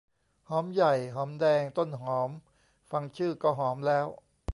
[0.49, 2.29] หอมใหญ่ หอมแดง ต้นหอม
[2.91, 4.07] ฟังชื่อก็หอมแล้ว